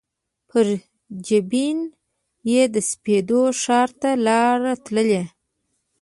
پر 0.49 0.65
جبین 1.27 1.79
یې 2.51 2.61
د 2.73 2.75
سپېدو 2.89 3.41
ښار 3.61 3.89
ته 4.01 4.09
لار 4.25 4.59
تللي 4.85 5.21